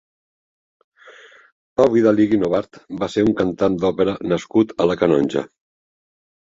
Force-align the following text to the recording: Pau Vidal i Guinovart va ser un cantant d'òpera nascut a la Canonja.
Pau 1.75 1.91
Vidal 1.97 2.23
i 2.25 2.27
Guinovart 2.33 2.81
va 3.05 3.13
ser 3.19 3.27
un 3.29 3.39
cantant 3.45 3.79
d'òpera 3.85 4.19
nascut 4.35 4.77
a 4.83 4.93
la 4.93 5.01
Canonja. 5.05 5.49